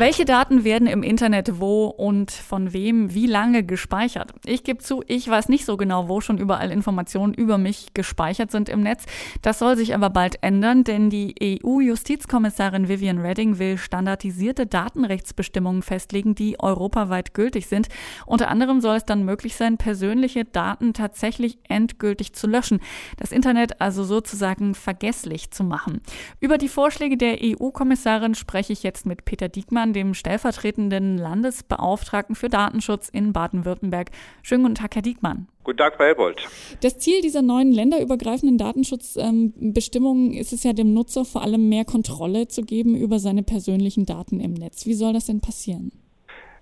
Welche 0.00 0.24
Daten 0.24 0.64
werden 0.64 0.88
im 0.88 1.02
Internet 1.02 1.60
wo 1.60 1.84
und 1.84 2.30
von 2.30 2.72
wem 2.72 3.12
wie 3.12 3.26
lange 3.26 3.62
gespeichert? 3.64 4.32
Ich 4.46 4.64
gebe 4.64 4.78
zu, 4.78 5.02
ich 5.06 5.28
weiß 5.28 5.50
nicht 5.50 5.66
so 5.66 5.76
genau, 5.76 6.08
wo 6.08 6.22
schon 6.22 6.38
überall 6.38 6.70
Informationen 6.70 7.34
über 7.34 7.58
mich 7.58 7.92
gespeichert 7.92 8.50
sind 8.50 8.70
im 8.70 8.80
Netz. 8.80 9.04
Das 9.42 9.58
soll 9.58 9.76
sich 9.76 9.94
aber 9.94 10.08
bald 10.08 10.42
ändern, 10.42 10.84
denn 10.84 11.10
die 11.10 11.34
EU-Justizkommissarin 11.62 12.88
Vivian 12.88 13.18
Redding 13.18 13.58
will 13.58 13.76
standardisierte 13.76 14.64
Datenrechtsbestimmungen 14.64 15.82
festlegen, 15.82 16.34
die 16.34 16.58
europaweit 16.58 17.34
gültig 17.34 17.66
sind. 17.66 17.88
Unter 18.24 18.48
anderem 18.48 18.80
soll 18.80 18.96
es 18.96 19.04
dann 19.04 19.26
möglich 19.26 19.54
sein, 19.54 19.76
persönliche 19.76 20.46
Daten 20.46 20.94
tatsächlich 20.94 21.58
endgültig 21.68 22.32
zu 22.32 22.46
löschen, 22.46 22.80
das 23.18 23.32
Internet 23.32 23.82
also 23.82 24.04
sozusagen 24.04 24.74
vergesslich 24.74 25.50
zu 25.50 25.62
machen. 25.62 26.00
Über 26.40 26.56
die 26.56 26.68
Vorschläge 26.68 27.18
der 27.18 27.36
EU-Kommissarin 27.42 28.34
spreche 28.34 28.72
ich 28.72 28.82
jetzt 28.82 29.04
mit 29.04 29.26
Peter 29.26 29.50
Diekmann 29.50 29.89
Hoffmann, 29.90 29.92
dem 29.92 30.14
stellvertretenden 30.14 31.18
Landesbeauftragten 31.18 32.34
für 32.34 32.48
Datenschutz 32.48 33.08
in 33.08 33.32
Baden-Württemberg. 33.32 34.10
Schönen 34.42 34.62
guten 34.62 34.74
Tag, 34.74 34.94
Herr 34.94 35.02
Diekmann. 35.02 35.48
Guten 35.64 35.78
Tag, 35.78 35.96
Frau 35.96 36.04
Helbold. 36.04 36.48
Das 36.82 36.98
Ziel 36.98 37.20
dieser 37.20 37.42
neuen 37.42 37.72
länderübergreifenden 37.72 38.58
Datenschutzbestimmungen 38.58 40.32
ist 40.32 40.52
es 40.52 40.64
ja, 40.64 40.72
dem 40.72 40.94
Nutzer 40.94 41.24
vor 41.24 41.42
allem 41.42 41.68
mehr 41.68 41.84
Kontrolle 41.84 42.48
zu 42.48 42.62
geben 42.62 42.96
über 42.96 43.18
seine 43.18 43.42
persönlichen 43.42 44.06
Daten 44.06 44.40
im 44.40 44.54
Netz. 44.54 44.86
Wie 44.86 44.94
soll 44.94 45.12
das 45.12 45.26
denn 45.26 45.40
passieren? 45.40 45.92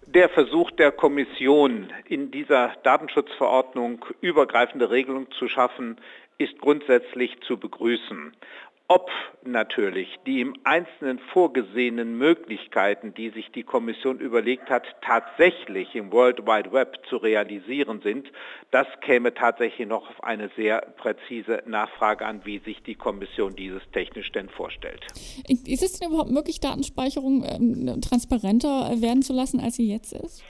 Der 0.06 0.30
Versuch 0.30 0.70
der 0.70 0.90
Kommission, 0.90 1.88
in 2.08 2.30
dieser 2.30 2.72
Datenschutzverordnung 2.82 4.04
übergreifende 4.22 4.90
Regelungen 4.90 5.28
zu 5.38 5.48
schaffen, 5.48 5.98
ist 6.38 6.58
grundsätzlich 6.60 7.32
zu 7.46 7.58
begrüßen 7.58 8.32
ob 8.88 9.10
natürlich 9.44 10.08
die 10.26 10.40
im 10.40 10.54
Einzelnen 10.64 11.18
vorgesehenen 11.32 12.16
Möglichkeiten, 12.16 13.12
die 13.14 13.28
sich 13.30 13.50
die 13.52 13.62
Kommission 13.62 14.18
überlegt 14.18 14.70
hat, 14.70 14.84
tatsächlich 15.02 15.94
im 15.94 16.10
World 16.10 16.46
Wide 16.46 16.72
Web 16.72 16.98
zu 17.08 17.18
realisieren 17.18 18.00
sind, 18.02 18.32
das 18.70 18.86
käme 19.02 19.34
tatsächlich 19.34 19.86
noch 19.86 20.08
auf 20.08 20.24
eine 20.24 20.50
sehr 20.56 20.80
präzise 20.96 21.62
Nachfrage 21.66 22.24
an, 22.24 22.40
wie 22.44 22.58
sich 22.60 22.82
die 22.82 22.94
Kommission 22.94 23.54
dieses 23.54 23.82
technisch 23.92 24.32
denn 24.32 24.48
vorstellt. 24.48 25.06
Ist 25.66 25.82
es 25.82 25.98
denn 25.98 26.08
überhaupt 26.08 26.30
möglich, 26.30 26.60
Datenspeicherung 26.60 27.44
äh, 27.44 28.00
transparenter 28.00 28.90
werden 29.00 29.22
zu 29.22 29.34
lassen, 29.34 29.60
als 29.60 29.76
sie 29.76 29.90
jetzt 29.92 30.12
ist? 30.12 30.42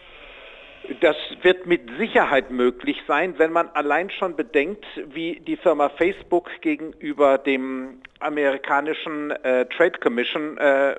Das 1.01 1.17
wird 1.43 1.67
mit 1.67 1.83
Sicherheit 1.99 2.51
möglich 2.51 2.97
sein, 3.07 3.35
wenn 3.39 3.53
man 3.53 3.69
allein 3.69 4.11
schon 4.11 4.37
bedenkt, 4.37 4.85
wie 5.13 5.41
die 5.41 5.57
Firma 5.57 5.91
Facebook 5.91 6.49
gegenüber 6.63 7.37
dem 7.37 8.01
amerikanischen 8.21 9.31
äh, 9.31 9.67
Trade 9.67 9.99
Commission 9.99 10.59
äh, 10.59 10.97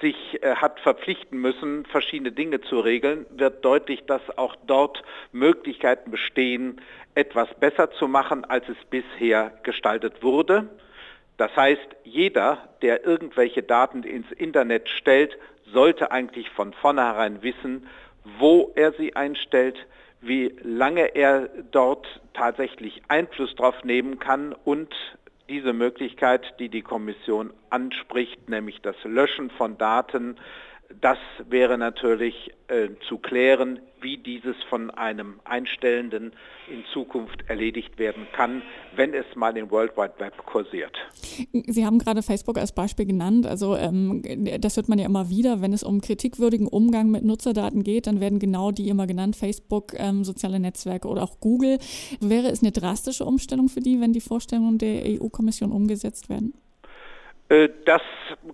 sich 0.00 0.42
äh, 0.42 0.54
hat 0.56 0.80
verpflichten 0.80 1.40
müssen, 1.40 1.86
verschiedene 1.86 2.32
Dinge 2.32 2.60
zu 2.60 2.80
regeln, 2.80 3.26
wird 3.30 3.64
deutlich, 3.64 4.04
dass 4.06 4.22
auch 4.36 4.56
dort 4.66 5.02
Möglichkeiten 5.32 6.10
bestehen, 6.10 6.80
etwas 7.14 7.48
besser 7.54 7.90
zu 7.92 8.08
machen, 8.08 8.44
als 8.44 8.68
es 8.68 8.76
bisher 8.90 9.52
gestaltet 9.62 10.22
wurde. 10.22 10.68
Das 11.36 11.54
heißt, 11.56 11.88
jeder, 12.04 12.68
der 12.82 13.04
irgendwelche 13.04 13.62
Daten 13.62 14.02
ins 14.02 14.30
Internet 14.32 14.88
stellt, 14.88 15.38
sollte 15.72 16.10
eigentlich 16.10 16.50
von 16.50 16.72
vornherein 16.72 17.42
wissen, 17.42 17.86
wo 18.38 18.72
er 18.74 18.92
sie 18.92 19.14
einstellt, 19.14 19.76
wie 20.20 20.56
lange 20.62 21.14
er 21.14 21.48
dort 21.70 22.06
tatsächlich 22.34 23.02
Einfluss 23.08 23.54
drauf 23.54 23.84
nehmen 23.84 24.18
kann 24.18 24.54
und 24.64 24.92
diese 25.48 25.72
Möglichkeit, 25.72 26.54
die 26.58 26.68
die 26.68 26.82
Kommission 26.82 27.52
anspricht, 27.70 28.48
nämlich 28.48 28.80
das 28.82 28.96
Löschen 29.04 29.50
von 29.50 29.78
Daten, 29.78 30.36
das 31.00 31.18
wäre 31.48 31.78
natürlich 31.78 32.52
äh, 32.68 32.88
zu 33.08 33.18
klären, 33.18 33.80
wie 34.00 34.18
dieses 34.18 34.56
von 34.68 34.90
einem 34.90 35.40
Einstellenden 35.44 36.32
in 36.70 36.84
Zukunft 36.92 37.44
erledigt 37.48 37.98
werden 37.98 38.26
kann, 38.32 38.62
wenn 38.94 39.14
es 39.14 39.24
mal 39.34 39.56
in 39.56 39.70
World 39.70 39.96
Wide 39.96 40.14
Web 40.18 40.36
kursiert. 40.46 40.96
Sie 41.66 41.84
haben 41.84 41.98
gerade 41.98 42.22
Facebook 42.22 42.58
als 42.58 42.72
Beispiel 42.72 43.06
genannt. 43.06 43.46
Also 43.46 43.76
ähm, 43.76 44.22
das 44.60 44.76
hört 44.76 44.88
man 44.88 44.98
ja 44.98 45.06
immer 45.06 45.30
wieder, 45.30 45.60
wenn 45.62 45.72
es 45.72 45.82
um 45.82 46.00
kritikwürdigen 46.00 46.66
Umgang 46.66 47.10
mit 47.10 47.24
Nutzerdaten 47.24 47.82
geht, 47.82 48.06
dann 48.06 48.20
werden 48.20 48.38
genau 48.38 48.70
die 48.70 48.88
immer 48.88 49.06
genannt, 49.06 49.36
Facebook, 49.36 49.94
ähm, 49.94 50.24
soziale 50.24 50.60
Netzwerke 50.60 51.08
oder 51.08 51.22
auch 51.22 51.40
Google. 51.40 51.78
Wäre 52.20 52.48
es 52.48 52.62
eine 52.62 52.72
drastische 52.72 53.24
Umstellung 53.24 53.68
für 53.68 53.80
die, 53.80 54.00
wenn 54.00 54.12
die 54.12 54.20
Vorstellungen 54.20 54.78
der 54.78 55.02
EU-Kommission 55.06 55.72
umgesetzt 55.72 56.28
werden? 56.28 56.54
Äh, 57.48 57.70
das 57.84 58.02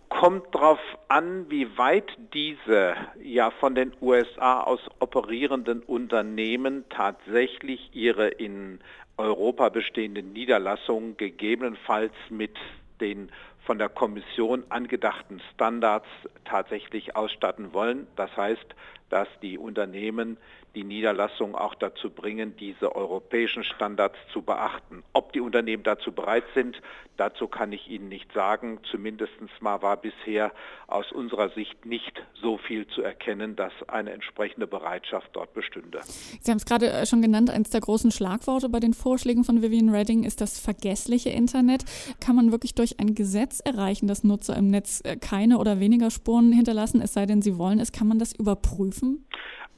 kommt 0.08 0.54
darauf 0.54 0.78
an, 1.08 1.50
wie 1.50 1.76
weit 1.76 2.16
diese 2.32 2.94
ja 3.22 3.50
von 3.50 3.74
den 3.74 3.92
USA 4.00 4.60
aus 4.60 4.80
operierenden 5.00 5.80
Unternehmen 5.82 6.84
tatsächlich 6.90 7.90
ihre 7.92 8.28
in 8.28 8.80
Europa 9.16 9.68
bestehenden 9.68 10.32
Niederlassungen 10.32 11.16
gegebenenfalls 11.16 12.12
mit 12.30 12.56
den 13.00 13.30
von 13.64 13.78
der 13.78 13.88
Kommission 13.88 14.64
angedachten 14.68 15.40
Standards 15.54 16.06
tatsächlich 16.44 17.16
ausstatten 17.16 17.72
wollen. 17.72 18.06
Das 18.16 18.36
heißt, 18.36 18.74
dass 19.10 19.28
die 19.42 19.58
Unternehmen 19.58 20.38
die 20.74 20.84
Niederlassung 20.84 21.54
auch 21.54 21.74
dazu 21.74 22.10
bringen, 22.10 22.56
diese 22.58 22.94
europäischen 22.94 23.64
Standards 23.64 24.16
zu 24.32 24.42
beachten. 24.42 25.04
Ob 25.12 25.32
die 25.32 25.40
Unternehmen 25.40 25.84
dazu 25.84 26.12
bereit 26.12 26.44
sind, 26.54 26.80
dazu 27.16 27.46
kann 27.46 27.72
ich 27.72 27.88
Ihnen 27.88 28.08
nicht 28.08 28.32
sagen. 28.32 28.80
Zumindest 28.90 29.32
mal 29.60 29.82
war 29.82 29.96
bisher 29.96 30.52
aus 30.88 31.12
unserer 31.12 31.50
Sicht 31.50 31.86
nicht 31.86 32.22
so 32.40 32.58
viel 32.58 32.86
zu 32.88 33.02
erkennen, 33.02 33.56
dass 33.56 33.72
eine 33.86 34.10
entsprechende 34.12 34.66
Bereitschaft 34.66 35.30
dort 35.32 35.54
bestünde. 35.54 36.00
Sie 36.04 36.50
haben 36.50 36.58
es 36.58 36.66
gerade 36.66 36.90
äh, 36.90 37.06
schon 37.06 37.22
genannt, 37.22 37.50
eines 37.50 37.70
der 37.70 37.80
großen 37.80 38.10
Schlagworte 38.10 38.68
bei 38.68 38.80
den 38.80 38.94
Vorschlägen 38.94 39.44
von 39.44 39.62
Vivian 39.62 39.90
Redding 39.90 40.24
ist 40.24 40.40
das 40.40 40.58
vergessliche 40.58 41.30
Internet. 41.30 41.84
Kann 42.20 42.34
man 42.36 42.50
wirklich 42.50 42.74
durch 42.74 42.98
ein 42.98 43.14
Gesetz 43.14 43.53
erreichen, 43.60 44.06
dass 44.06 44.24
Nutzer 44.24 44.56
im 44.56 44.70
Netz 44.70 45.00
äh, 45.04 45.16
keine 45.16 45.58
oder 45.58 45.80
weniger 45.80 46.10
Spuren 46.10 46.52
hinterlassen, 46.52 47.00
es 47.00 47.12
sei 47.12 47.26
denn, 47.26 47.42
sie 47.42 47.58
wollen 47.58 47.80
es? 47.80 47.92
Kann 47.92 48.08
man 48.08 48.18
das 48.18 48.32
überprüfen? 48.32 49.26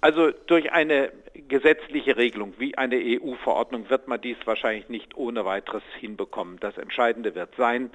Also 0.01 0.31
durch 0.47 0.73
eine 0.73 1.13
gesetzliche 1.49 2.17
Regelung 2.17 2.55
wie 2.59 2.77
eine 2.77 2.97
EU-Verordnung 2.97 3.89
wird 3.91 4.09
man 4.09 4.21
dies 4.21 4.37
wahrscheinlich 4.45 4.89
nicht 4.89 5.17
ohne 5.17 5.45
weiteres 5.45 5.83
hinbekommen. 5.99 6.59
Das 6.61 6.77
Entscheidende 6.79 7.35
wird 7.35 7.55
sein, 7.57 7.91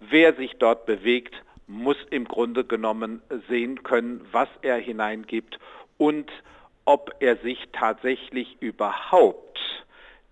wer 0.00 0.34
sich 0.34 0.56
dort 0.58 0.86
bewegt, 0.86 1.34
muss 1.66 1.96
im 2.10 2.24
Grunde 2.24 2.64
genommen 2.64 3.22
sehen 3.48 3.82
können, 3.82 4.20
was 4.32 4.48
er 4.62 4.76
hineingibt 4.76 5.58
und 5.98 6.30
ob 6.84 7.14
er 7.20 7.36
sich 7.36 7.68
tatsächlich 7.72 8.56
überhaupt 8.60 9.58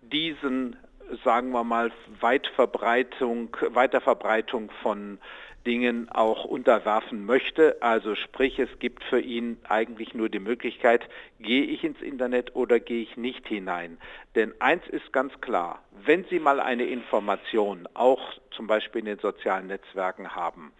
diesen, 0.01 0.77
sagen 1.25 1.51
wir 1.51 1.65
mal, 1.65 1.93
Weitverbreitung, 2.21 3.57
Weiterverbreitung 3.71 4.71
von 4.83 5.19
Dingen 5.67 6.09
auch 6.09 6.45
unterwerfen 6.45 7.27
möchte. 7.27 7.77
Also 7.81 8.15
sprich, 8.15 8.59
es 8.59 8.79
gibt 8.79 9.03
für 9.05 9.21
ihn 9.21 9.59
eigentlich 9.69 10.15
nur 10.15 10.29
die 10.29 10.39
Möglichkeit, 10.39 11.09
gehe 11.41 11.65
ich 11.65 11.83
ins 11.83 12.01
Internet 12.01 12.55
oder 12.55 12.79
gehe 12.79 13.03
ich 13.03 13.17
nicht 13.17 13.47
hinein. 13.49 13.99
Denn 14.35 14.55
eins 14.61 14.87
ist 14.89 15.13
ganz 15.13 15.39
klar, 15.41 15.83
wenn 16.05 16.25
Sie 16.31 16.39
mal 16.39 16.61
eine 16.61 16.85
Information, 16.85 17.89
auch 17.95 18.23
zum 18.53 18.67
Beispiel 18.67 19.01
in 19.01 19.07
den 19.07 19.19
sozialen 19.19 19.67
Netzwerken 19.67 20.35
haben, 20.35 20.73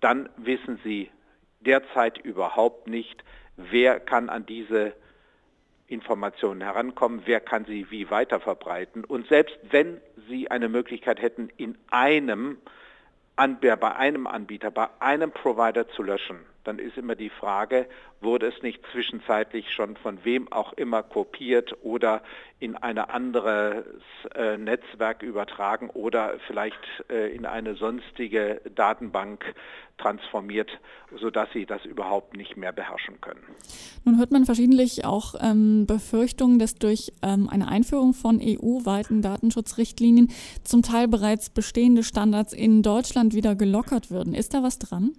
dann 0.00 0.28
wissen 0.36 0.78
Sie 0.84 1.10
derzeit 1.60 2.18
überhaupt 2.18 2.86
nicht, 2.86 3.24
wer 3.56 3.98
kann 3.98 4.28
an 4.28 4.44
diese 4.44 4.92
Informationen 5.88 6.60
herankommen, 6.60 7.22
wer 7.26 7.40
kann 7.40 7.64
sie 7.64 7.90
wie 7.90 8.10
weiter 8.10 8.40
verbreiten. 8.40 9.04
Und 9.04 9.28
selbst 9.28 9.56
wenn 9.70 10.00
Sie 10.28 10.50
eine 10.50 10.68
Möglichkeit 10.68 11.22
hätten, 11.22 11.50
in 11.56 11.78
einem 11.90 12.58
bei 13.36 13.94
einem 13.94 14.26
Anbieter, 14.26 14.70
bei 14.70 14.88
einem 14.98 15.30
Provider 15.30 15.88
zu 15.90 16.02
löschen, 16.02 16.38
dann 16.66 16.78
ist 16.78 16.96
immer 16.96 17.14
die 17.14 17.30
Frage, 17.30 17.86
wurde 18.20 18.46
es 18.46 18.62
nicht 18.62 18.80
zwischenzeitlich 18.92 19.70
schon 19.72 19.96
von 19.96 20.24
wem 20.24 20.50
auch 20.52 20.72
immer 20.72 21.02
kopiert 21.02 21.76
oder 21.82 22.22
in 22.58 22.76
ein 22.76 22.98
anderes 22.98 23.84
äh, 24.34 24.56
Netzwerk 24.56 25.22
übertragen 25.22 25.90
oder 25.90 26.34
vielleicht 26.46 26.80
äh, 27.10 27.34
in 27.34 27.44
eine 27.44 27.74
sonstige 27.74 28.62
Datenbank 28.74 29.54
transformiert, 29.98 30.70
sodass 31.18 31.48
sie 31.52 31.66
das 31.66 31.84
überhaupt 31.84 32.36
nicht 32.36 32.56
mehr 32.56 32.72
beherrschen 32.72 33.20
können. 33.20 33.40
Nun 34.04 34.18
hört 34.18 34.30
man 34.30 34.44
verschiedentlich 34.44 35.04
auch 35.04 35.34
ähm, 35.40 35.86
Befürchtungen, 35.86 36.58
dass 36.58 36.74
durch 36.74 37.12
ähm, 37.22 37.48
eine 37.48 37.68
Einführung 37.68 38.12
von 38.12 38.40
EU-weiten 38.40 39.22
Datenschutzrichtlinien 39.22 40.30
zum 40.64 40.82
Teil 40.82 41.08
bereits 41.08 41.50
bestehende 41.50 42.02
Standards 42.02 42.52
in 42.52 42.82
Deutschland 42.82 43.34
wieder 43.34 43.54
gelockert 43.54 44.10
würden. 44.10 44.34
Ist 44.34 44.54
da 44.54 44.62
was 44.62 44.78
dran? 44.78 45.12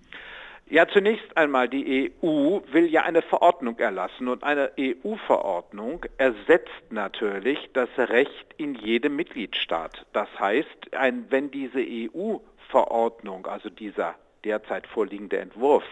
Ja, 0.69 0.85
zunächst 0.85 1.37
einmal, 1.37 1.69
die 1.69 2.11
EU 2.21 2.59
will 2.73 2.87
ja 2.87 3.03
eine 3.03 3.21
Verordnung 3.21 3.79
erlassen 3.79 4.27
und 4.27 4.43
eine 4.43 4.71
EU-Verordnung 4.77 6.05
ersetzt 6.17 6.91
natürlich 6.91 7.69
das 7.71 7.87
Recht 7.97 8.53
in 8.57 8.75
jedem 8.75 9.15
Mitgliedstaat. 9.15 10.05
Das 10.11 10.27
heißt, 10.37 10.93
ein, 10.93 11.25
wenn 11.29 11.51
diese 11.51 11.79
EU 11.79 12.39
Verordnung, 12.67 13.47
also 13.47 13.69
dieser 13.69 14.15
derzeit 14.43 14.87
vorliegende 14.87 15.37
Entwurf, 15.37 15.85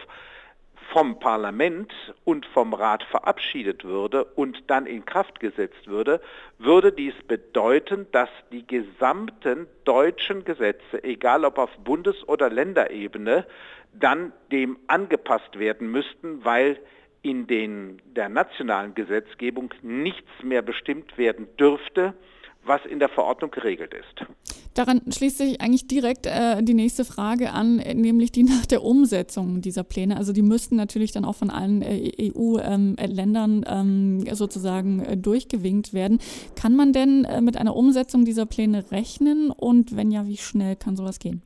vom 0.92 1.18
Parlament 1.18 1.92
und 2.24 2.46
vom 2.46 2.72
Rat 2.74 3.02
verabschiedet 3.04 3.84
würde 3.84 4.24
und 4.24 4.64
dann 4.68 4.86
in 4.86 5.04
Kraft 5.04 5.40
gesetzt 5.40 5.86
würde, 5.86 6.20
würde 6.58 6.92
dies 6.92 7.14
bedeuten, 7.26 8.06
dass 8.12 8.28
die 8.52 8.66
gesamten 8.66 9.66
deutschen 9.84 10.44
Gesetze, 10.44 11.02
egal 11.02 11.44
ob 11.44 11.58
auf 11.58 11.70
Bundes- 11.78 12.28
oder 12.28 12.50
Länderebene, 12.50 13.46
dann 13.92 14.32
dem 14.52 14.78
angepasst 14.86 15.58
werden 15.58 15.90
müssten, 15.90 16.44
weil 16.44 16.78
in 17.22 17.46
den, 17.46 18.00
der 18.04 18.28
nationalen 18.28 18.94
Gesetzgebung 18.94 19.74
nichts 19.82 20.30
mehr 20.42 20.62
bestimmt 20.62 21.18
werden 21.18 21.48
dürfte, 21.56 22.14
was 22.62 22.84
in 22.86 22.98
der 22.98 23.08
Verordnung 23.08 23.50
geregelt 23.50 23.94
ist. 23.94 24.65
Daran 24.76 25.00
schließt 25.10 25.38
sich 25.38 25.62
eigentlich 25.62 25.88
direkt 25.88 26.26
äh, 26.26 26.62
die 26.62 26.74
nächste 26.74 27.06
Frage 27.06 27.52
an, 27.52 27.76
nämlich 27.76 28.30
die 28.30 28.42
nach 28.42 28.66
der 28.66 28.82
Umsetzung 28.82 29.62
dieser 29.62 29.84
Pläne. 29.84 30.18
Also 30.18 30.34
die 30.34 30.42
müssten 30.42 30.76
natürlich 30.76 31.12
dann 31.12 31.24
auch 31.24 31.34
von 31.34 31.48
allen 31.48 31.80
äh, 31.80 32.12
EU-Ländern 32.20 33.64
ähm, 33.66 34.24
ähm, 34.26 34.34
sozusagen 34.34 35.02
äh, 35.02 35.16
durchgewinkt 35.16 35.94
werden. 35.94 36.18
Kann 36.60 36.76
man 36.76 36.92
denn 36.92 37.24
äh, 37.24 37.40
mit 37.40 37.56
einer 37.56 37.74
Umsetzung 37.74 38.26
dieser 38.26 38.44
Pläne 38.44 38.84
rechnen 38.90 39.50
und 39.50 39.96
wenn 39.96 40.10
ja, 40.10 40.26
wie 40.26 40.36
schnell 40.36 40.76
kann 40.76 40.94
sowas 40.94 41.20
gehen? 41.20 41.40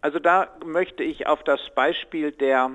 Also 0.00 0.18
da 0.18 0.48
möchte 0.66 1.04
ich 1.04 1.28
auf 1.28 1.44
das 1.44 1.60
Beispiel 1.76 2.32
der 2.32 2.72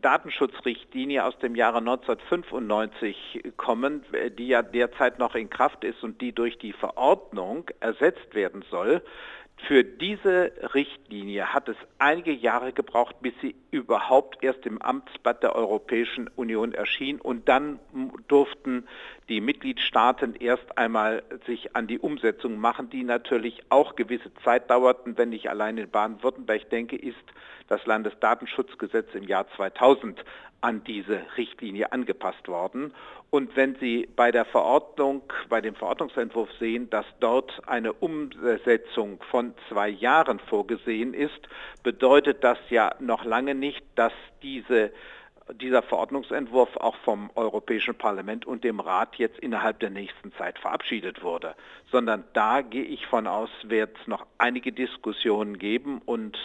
Datenschutzrichtlinie 0.00 1.24
aus 1.24 1.38
dem 1.38 1.54
Jahre 1.54 1.78
1995 1.78 3.52
kommen, 3.56 4.04
die 4.38 4.48
ja 4.48 4.62
derzeit 4.62 5.18
noch 5.18 5.34
in 5.34 5.50
Kraft 5.50 5.84
ist 5.84 6.02
und 6.02 6.20
die 6.20 6.32
durch 6.32 6.58
die 6.58 6.72
Verordnung 6.72 7.70
ersetzt 7.80 8.34
werden 8.34 8.64
soll. 8.70 9.02
Für 9.68 9.84
diese 9.84 10.52
Richtlinie 10.74 11.54
hat 11.54 11.68
es 11.68 11.76
einige 11.98 12.32
Jahre 12.32 12.72
gebraucht, 12.72 13.16
bis 13.20 13.32
sie 13.40 13.54
überhaupt 13.70 14.42
erst 14.42 14.66
im 14.66 14.82
Amtsblatt 14.82 15.42
der 15.42 15.54
Europäischen 15.54 16.28
Union 16.34 16.74
erschien 16.74 17.20
und 17.20 17.48
dann 17.48 17.78
durften 18.26 18.88
die 19.28 19.40
Mitgliedstaaten 19.40 20.34
erst 20.34 20.76
einmal 20.76 21.22
sich 21.46 21.76
an 21.76 21.86
die 21.86 22.00
Umsetzung 22.00 22.58
machen, 22.58 22.90
die 22.90 23.04
natürlich 23.04 23.62
auch 23.68 23.94
gewisse 23.94 24.34
Zeit 24.44 24.68
dauerten. 24.68 25.16
Wenn 25.16 25.32
ich 25.32 25.48
allein 25.48 25.78
in 25.78 25.88
Baden-Württemberg 25.88 26.68
denke, 26.70 26.96
ist 26.96 27.16
das 27.68 27.86
Landesdatenschutzgesetz 27.86 29.14
im 29.14 29.24
Jahr 29.24 29.46
2000 29.56 30.24
an 30.62 30.84
diese 30.84 31.20
Richtlinie 31.36 31.92
angepasst 31.92 32.46
worden. 32.48 32.94
Und 33.30 33.56
wenn 33.56 33.74
Sie 33.76 34.08
bei 34.14 34.30
der 34.30 34.44
Verordnung, 34.44 35.22
bei 35.48 35.60
dem 35.60 35.74
Verordnungsentwurf 35.74 36.50
sehen, 36.60 36.88
dass 36.90 37.06
dort 37.18 37.66
eine 37.66 37.92
Umsetzung 37.92 39.20
von 39.30 39.41
zwei 39.68 39.88
Jahren 39.88 40.38
vorgesehen 40.38 41.14
ist, 41.14 41.48
bedeutet 41.82 42.42
das 42.44 42.58
ja 42.70 42.94
noch 43.00 43.24
lange 43.24 43.54
nicht, 43.54 43.84
dass 43.94 44.12
diese 44.42 44.92
dieser 45.60 45.82
Verordnungsentwurf 45.82 46.76
auch 46.76 46.96
vom 47.04 47.30
Europäischen 47.34 47.94
Parlament 47.94 48.46
und 48.46 48.64
dem 48.64 48.80
Rat 48.80 49.16
jetzt 49.16 49.38
innerhalb 49.40 49.80
der 49.80 49.90
nächsten 49.90 50.32
Zeit 50.34 50.58
verabschiedet 50.58 51.22
wurde, 51.22 51.54
sondern 51.90 52.24
da 52.32 52.62
gehe 52.62 52.84
ich 52.84 53.06
von 53.06 53.26
aus, 53.26 53.50
wird 53.64 53.96
es 54.00 54.06
noch 54.06 54.26
einige 54.38 54.72
Diskussionen 54.72 55.58
geben 55.58 56.00
und 56.04 56.38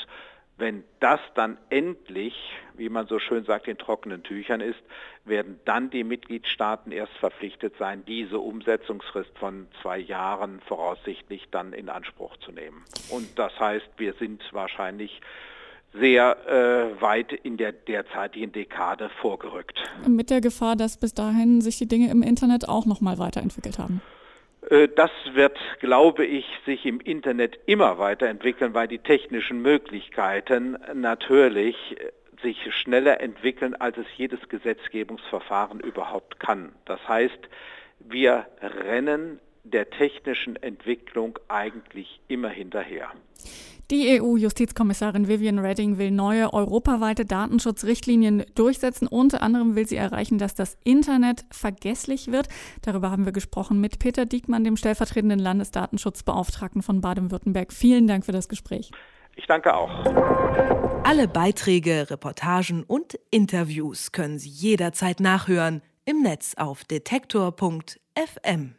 wenn 0.57 0.83
das 0.99 1.19
dann 1.35 1.57
endlich, 1.69 2.33
wie 2.75 2.89
man 2.89 3.07
so 3.07 3.19
schön 3.19 3.45
sagt, 3.45 3.67
in 3.67 3.77
trockenen 3.77 4.23
Tüchern 4.23 4.61
ist, 4.61 4.79
werden 5.23 5.59
dann 5.65 5.89
die 5.89 6.03
Mitgliedstaaten 6.03 6.91
erst 6.91 7.13
verpflichtet 7.13 7.75
sein, 7.77 8.03
diese 8.07 8.39
Umsetzungsfrist 8.39 9.37
von 9.37 9.67
zwei 9.81 9.99
Jahren 9.99 10.59
voraussichtlich 10.61 11.47
dann 11.51 11.73
in 11.73 11.89
Anspruch 11.89 12.37
zu 12.37 12.51
nehmen. 12.51 12.83
Und 13.09 13.37
das 13.37 13.57
heißt, 13.59 13.87
wir 13.97 14.13
sind 14.13 14.41
wahrscheinlich 14.51 15.21
sehr 15.93 16.37
äh, 16.47 17.01
weit 17.01 17.33
in 17.33 17.57
der 17.57 17.71
derzeitigen 17.71 18.51
Dekade 18.51 19.09
vorgerückt. 19.21 19.79
Mit 20.07 20.29
der 20.29 20.41
Gefahr, 20.41 20.75
dass 20.75 20.97
bis 20.97 21.13
dahin 21.13 21.61
sich 21.61 21.77
die 21.77 21.87
Dinge 21.87 22.09
im 22.11 22.23
Internet 22.23 22.67
auch 22.67 22.85
noch 22.85 23.01
mal 23.01 23.17
weiterentwickelt 23.19 23.79
haben. 23.79 24.01
Äh, 24.69 24.87
das 24.89 25.11
wird, 25.33 25.57
glaube 25.79 26.25
ich, 26.25 26.45
sich 26.65 26.85
im 26.85 26.99
Internet 26.99 27.59
immer 27.65 27.97
weiterentwickeln, 27.97 28.73
weil 28.73 28.87
die 28.87 28.99
technischen 28.99 29.61
Möglichkeiten 29.61 30.77
natürlich 30.93 31.75
äh, 31.99 32.11
sich 32.41 32.71
schneller 32.75 33.19
entwickeln, 33.19 33.75
als 33.75 33.97
es 33.97 34.05
jedes 34.15 34.47
Gesetzgebungsverfahren 34.49 35.79
überhaupt 35.79 36.39
kann. 36.39 36.73
Das 36.85 36.99
heißt, 37.07 37.39
wir 37.99 38.45
rennen 38.61 39.39
der 39.71 39.89
technischen 39.89 40.55
Entwicklung 40.57 41.37
eigentlich 41.47 42.19
immer 42.27 42.49
hinterher. 42.49 43.11
Die 43.89 44.19
EU-Justizkommissarin 44.19 45.29
Vivian 45.29 45.59
Redding 45.59 45.97
will 45.97 46.11
neue 46.11 46.51
europaweite 46.51 47.23
Datenschutzrichtlinien 47.23 48.43
durchsetzen. 48.53 49.07
Unter 49.07 49.41
anderem 49.41 49.77
will 49.77 49.87
sie 49.87 49.95
erreichen, 49.95 50.37
dass 50.37 50.55
das 50.55 50.77
Internet 50.83 51.45
vergesslich 51.51 52.29
wird. 52.29 52.49
Darüber 52.81 53.11
haben 53.11 53.23
wir 53.23 53.31
gesprochen 53.31 53.79
mit 53.79 53.99
Peter 53.99 54.25
Diekmann, 54.25 54.65
dem 54.65 54.75
stellvertretenden 54.75 55.39
Landesdatenschutzbeauftragten 55.39 56.81
von 56.81 56.99
Baden-Württemberg. 56.99 57.71
Vielen 57.71 58.07
Dank 58.07 58.25
für 58.25 58.33
das 58.33 58.49
Gespräch. 58.49 58.91
Ich 59.37 59.45
danke 59.45 59.73
auch. 59.73 59.89
Alle 61.05 61.29
Beiträge, 61.29 62.09
Reportagen 62.09 62.83
und 62.83 63.17
Interviews 63.31 64.11
können 64.11 64.37
Sie 64.37 64.49
jederzeit 64.49 65.21
nachhören 65.21 65.81
im 66.03 66.23
Netz 66.23 66.55
auf 66.57 66.83
detektor.fm. 66.83 68.76